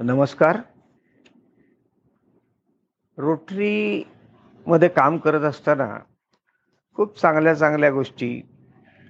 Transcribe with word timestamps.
नमस्कार. 0.00 0.60
रोटरी 3.18 4.04
मध्ये 4.66 4.88
काम 4.88 5.18
करत 5.18 5.40
असताना 5.40 5.98
खूप 6.94 7.18
चांगल्या 7.18 7.54
चांगल्या 7.54 7.90
गोष्टी 7.90 8.42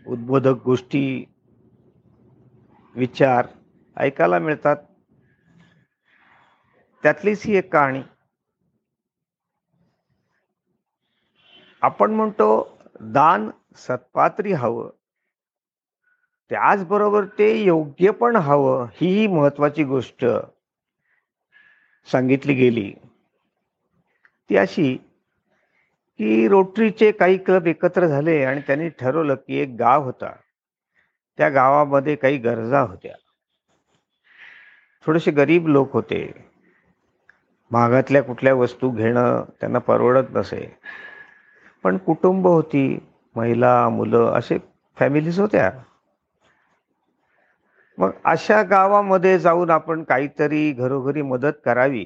उद्बोधक 0.06 0.62
गोष्टी 0.64 1.24
विचार 2.94 3.46
ऐकायला 3.96 4.38
मिळतात. 4.38 4.76
त्यातलीच 7.02 7.46
ही 7.46 7.56
एक 7.56 7.72
कहाणी. 7.72 8.02
आपण 11.82 12.10
म्हणतो 12.10 12.78
दान 13.00 13.50
सत्पात्री 13.76 14.52
हवं. 14.52 14.90
त्याचबरोबर 16.50 17.24
ते 17.24 17.62
योग्य 17.62 18.10
पण 18.10 18.36
हवं 18.36 18.86
ही 18.92 19.26
महत्वाची 19.26 19.84
गोष्ट. 19.84 20.24
सांगितली 22.12 22.54
गेली. 22.54 22.94
ती 24.50 24.56
अशी 24.56 24.96
की 26.18 26.48
रोटरीचे 26.48 27.12
काही 27.12 27.38
क्लब 27.38 27.66
एकत्र 27.66 28.06
झाले 28.06 28.44
आणि 28.44 28.60
त्यांनी 28.60 28.88
ठरवलं 28.88 29.34
की 29.34 29.56
एक 29.56 29.76
गाव 29.78 30.04
होता. 30.04 30.32
त्या 31.38 31.48
गावामध्ये 31.48 32.16
काही 32.16 32.38
गरजा 32.38 32.80
होत्या. 32.80 33.14
थोडेसे 35.06 35.30
गरीब 35.30 35.66
लोक 35.66 35.92
होते. 35.92 36.32
महागातल्या 37.70 38.22
कुठल्या 38.22 38.54
वस्तू 38.54 38.90
घेणं 38.90 39.44
त्यांना 39.60 39.78
परवडत 39.78 40.26
नसे. 40.34 40.76
पण 41.82 41.96
कुटुंब 41.96 42.46
होती 42.46 42.98
महिला 43.36 43.88
मुलं 43.88 44.32
असे 44.32 44.58
फॅमिलीज 44.98 45.40
होत्या. 45.40 45.72
मग 47.98 48.10
अशा 48.24 48.62
गावामध्ये 48.62 49.38
जाऊन 49.38 49.70
आपण 49.70 50.02
काहीतरी 50.02 50.72
घरोघरी 50.72 51.22
मदत 51.22 51.52
करावी. 51.64 52.04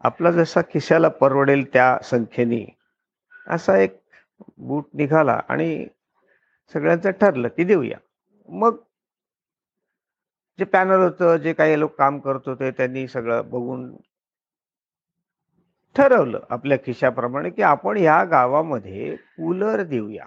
आपला 0.00 0.30
जसा 0.30 0.60
खिशाला 0.62 1.08
परवडेल 1.08 1.64
त्या 1.72 1.98
संख्येने 2.02 2.64
असा 3.46 3.76
एक 3.78 3.98
बूट 4.58 4.84
निघाला 4.94 5.40
आणि 5.48 5.86
सगळ्यांचं 6.74 7.10
ठरलं 7.10 7.48
की 7.48 7.64
देऊया. 7.64 7.98
मग 8.48 8.76
जे 10.58 10.64
पॅनल 10.64 11.02
होतं 11.02 11.36
जे 11.36 11.52
काही 11.52 11.78
लोक 11.80 11.94
काम 11.98 12.18
करत 12.18 12.48
होते 12.48 12.70
त्यांनी 12.70 13.06
सगळं 13.08 13.48
बघून 13.50 13.90
ठरवलं 15.96 16.40
आपल्या 16.50 16.78
खिशाप्रमाणे 16.86 17.50
की 17.50 17.62
आपण 17.62 17.96
ह्या 17.96 18.24
गावामध्ये 18.24 19.16
कूलर 19.16 19.82
देऊया. 19.82 20.24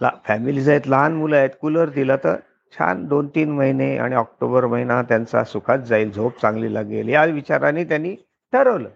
फॅमिलीज 0.00 0.68
आहेत 0.68 0.86
लहान 0.86 1.12
मुलं 1.12 1.36
आहेत 1.36 1.50
कूलर 1.60 1.88
दिला 1.88 2.16
तर 2.16 2.36
छान. 2.72 3.04
दोन 3.06 3.26
तीन 3.28 3.50
महिने 3.50 3.96
आणि 3.98 4.14
ऑक्टोबर 4.14 4.66
महिना 4.66 5.02
त्यांचा 5.02 5.44
सुखात 5.44 5.78
जाईल 5.78 6.12
झोप 6.12 6.40
चांगली 6.40 6.74
लागेल. 6.74 7.08
या 7.08 7.24
विचाराने 7.24 7.84
त्यांनी 7.84 8.14
ठरवलं. 8.52 8.88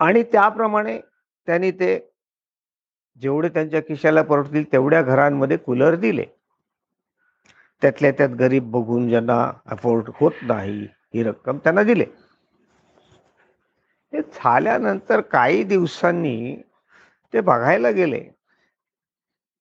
आणि 0.00 0.22
त्याप्रमाणे 0.22 0.98
त्यांनी 1.48 1.70
ते 1.70 1.98
जेवढे 3.22 3.48
त्यांच्या 3.48 3.80
खिशाला 3.80 4.22
परवडतील 4.22 4.72
तेवढ्या 4.72 5.02
घरांमध्ये 5.02 5.56
कूलर 5.56 5.94
दिले. 5.94 6.24
त्यातल्या 7.82 8.10
त्यात 8.10 8.28
गरीब 8.28 8.70
बघून 8.70 9.08
ज्यांना 9.08 9.52
अफोर्ड 9.66 10.10
होत 10.14 10.32
नाही 10.42 10.86
ही 11.14 11.22
रक्कम 11.22 11.58
त्यांना 11.58 11.82
दिले. 11.82 12.04
हे 14.12 14.20
झाल्यानंतर 14.20 15.20
काही 15.20 15.62
दिवसांनी 15.64 16.62
ते 17.32 17.40
बघायला 17.40 17.90
गेले. 17.90 18.35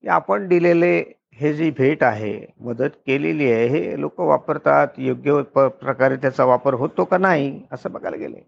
की 0.05 0.09
आपण 0.09 0.47
दिलेले 0.47 0.89
हे 1.33 1.53
जी 1.53 1.69
भेट 1.71 2.03
आहे 2.03 2.33
मदत 2.61 2.89
केलेली 3.05 3.51
आहे 3.51 3.67
हे 3.69 3.99
लोक 4.01 4.19
वापरतात 4.21 4.99
योग्य 4.99 5.41
प्रकारे 5.55 6.15
त्याचा 6.15 6.45
वापर 6.45 6.73
होतो 6.73 7.03
का 7.05 7.17
नाही 7.17 7.49
असं 7.71 7.91
बघायला 7.91 8.17
गेले. 8.17 8.41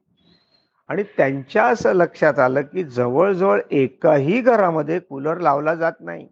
आणि 0.90 1.04
त्यांच्या 1.18 1.66
असं 1.66 1.94
लक्षात 1.94 2.40
आलं 2.40 2.62
की 2.62 2.84
जवळजवळ 2.84 3.62
एकाही 3.72 4.42
घरामध्ये 4.42 5.00
कूलर 5.00 5.40
लावला 5.40 5.76
जात 5.76 6.02
नाही. 6.02 6.28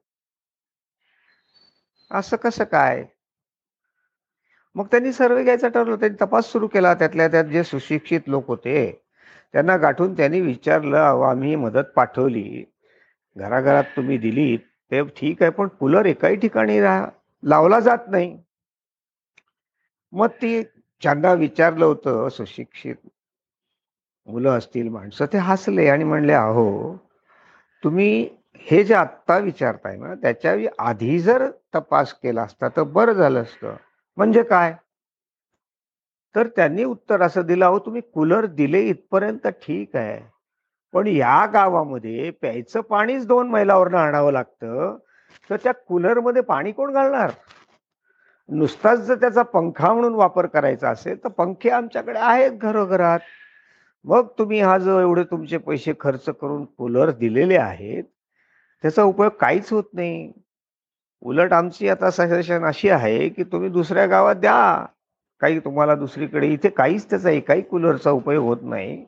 असं 2.11 2.38
कसं 2.38 2.63
काय? 2.63 3.03
मग 4.75 4.85
त्यांनी 4.85 5.11
सर्वे 5.13 5.44
घ्यायचं 5.44 5.69
ठरवलं 5.69 5.95
त्यांनी 5.95 6.17
तपास 6.22 6.51
सुरू 6.51 6.67
केला 6.67 6.94
त्यातल्या 6.94 7.28
त्यात 7.28 7.45
जे 7.45 7.63
सुशिक्षित 7.63 8.28
लोक 8.28 8.47
होते 8.47 8.75
त्यांना 9.53 9.78
गाठून 9.78 10.13
त्यांनी 10.13 10.41
विचारलं 10.41 10.97
अहो 10.99 11.22
आम्ही 11.22 11.55
मदत 11.55 11.91
पाठवली. 11.95 12.63
घराघरात 13.35 13.83
तुम्ही 13.95 14.17
दिलीत 14.17 14.59
ते 14.91 15.01
ठीक 15.18 15.41
आहे 15.41 15.51
पण 15.51 15.68
कूलर 15.79 16.06
एकाही 16.06 16.35
ठिकाणी 16.35 16.79
लावला 17.44 17.79
जात 17.79 18.07
नाही. 18.07 18.38
मग 20.13 20.28
ती 20.41 20.62
ज्यांना 21.01 21.34
विचारलं 21.34 21.85
होतं 21.85 22.29
सुशिक्षित 22.29 22.96
मुलं 24.28 24.57
असतील 24.57 24.88
माणसं 24.90 25.25
ते 25.34 25.38
हसले 25.38 25.88
आणि 25.90 26.03
म्हणले 26.03 26.34
अहो 26.34 26.96
तुम्ही 27.84 28.28
हे 28.66 28.84
जे 28.84 28.94
आत्ता 28.94 29.38
विचारताय 29.38 29.96
ना 29.97 30.13
त्याच्या 30.16 30.53
आधी 30.79 31.19
जर 31.19 31.50
तपास 31.75 32.13
केला 32.13 32.41
असता 32.41 32.67
तर 32.67 32.84
बरं 32.84 33.13
झालं 33.13 33.41
असतं. 33.41 33.75
म्हणजे 34.17 34.44
काय? 34.44 34.73
तर 36.35 36.47
त्यांनी 36.47 36.84
उत्तर 36.84 37.22
असं 37.22 37.46
दिलं 37.46 37.66
अहो 37.66 37.79
तुम्ही 37.79 38.02
कूलर 38.13 38.46
दिले 38.46 38.81
इथपर्यंत 38.81 39.47
ठीक 39.62 39.96
आहे. 39.96 40.19
पण 40.95 41.07
या 41.07 41.45
गावामध्ये 41.45 42.31
प्यायचं 42.31 42.81
पाणीच 42.81 43.28
दोन 43.28 43.50
मैलावरनं 43.50 43.97
आणावं 43.97 44.31
लागतं. 44.31 44.97
तर 45.50 45.56
त्या 45.56 45.72
कूलरमध्ये 45.73 46.41
पाणी 46.41 46.72
कोण 46.72 46.94
घालणार? 46.94 47.31
नुसताच 48.50 49.00
जर 49.00 49.16
त्याचा 49.16 49.41
पंखा 49.41 49.94
म्हणून 49.94 50.16
वापर 50.16 50.45
करायचा 50.45 50.89
असेल 50.89 51.23
तर 51.23 51.29
पंखे 51.29 51.69
आमच्याकडे 51.69 52.19
आहेत 52.19 52.51
घरोघरात. 52.51 53.19
मग 54.03 54.28
तुम्ही 54.39 54.61
हा 54.61 54.78
जो 54.78 55.00
एवढे 55.00 55.23
तुमचे 55.23 55.57
पैसे 55.57 55.94
खर्च 56.00 56.25
करून 56.25 56.66
कूलर 56.66 57.11
दिलेले 57.11 57.57
आहेत 57.57 58.03
त्याचा 58.81 59.03
उपयोग 59.03 59.31
काहीच 59.31 59.73
होत 59.73 59.84
नाही. 59.94 60.31
उलट 61.22 61.53
आमची 61.53 61.89
आता 61.89 62.11
सजेशन 62.11 62.66
अशी 62.66 62.89
आहे 62.89 63.29
की 63.29 63.44
तुम्ही 63.44 63.69
दुसऱ्या 63.69 64.05
गावात 64.05 64.35
द्या. 64.35 64.85
काही 65.39 65.59
तुम्हाला 65.59 65.95
दुसरीकडे 65.95 66.47
इथे 66.47 66.69
काहीच 66.69 67.09
त्याचा 67.09 67.29
एकाही 67.29 67.61
कूलरचा 67.61 68.11
उपयोग 68.11 68.45
होत 68.45 68.57
नाही. 68.61 69.05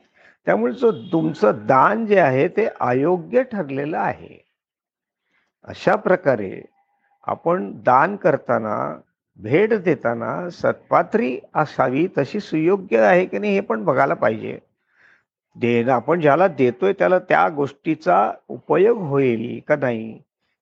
त्यामुळे 0.47 0.73
जो 0.73 0.91
तुमचं 0.91 1.51
दान 1.65 2.05
जे 2.05 2.19
आहे 2.19 2.47
ते 2.47 2.67
अयोग्य 2.79 3.43
ठरलेलं 3.43 3.97
आहे. 3.97 4.45
अशा 5.63 5.95
प्रकारे 5.95 6.61
आपण 7.23 7.71
दान 7.75 8.15
करताना 8.15 9.01
भेट 9.37 9.73
देताना 9.73 10.49
सत्पात्री 10.49 11.39
असावी 11.55 12.07
तशी 12.17 12.39
सुयोग्य 12.39 12.99
आहे 12.99 13.25
की 13.25 13.39
नाही 13.39 13.53
हे 13.53 13.59
पण 13.59 13.83
बघायला 13.83 14.13
पाहिजे. 14.13 14.59
देणं 15.55 15.91
आपण 15.91 16.21
ज्याला 16.21 16.47
देतोय 16.47 16.93
त्याला 16.93 17.19
त्या 17.19 17.49
गोष्टीचा 17.49 18.31
उपयोग 18.47 18.97
होईल 18.97 19.59
का 19.67 19.75
नाही 19.75 20.21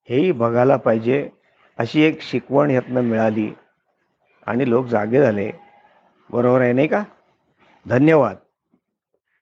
हेही 0.09 0.31
बघायला 0.31 0.75
पाहिजे. 0.75 1.29
अशी 1.77 2.01
एक 2.01 2.21
शिकवण 2.21 2.71
यातनं 2.71 3.01
मिळाली 3.01 3.53
आणि 4.47 4.69
लोक 4.69 4.85
जागे 4.85 5.21
झाले. 5.21 5.51
बरोबर 6.29 6.61
आहे 6.61 6.73
नाही 6.73 6.87
का? 6.87 7.03
धन्यवाद. 7.87 8.35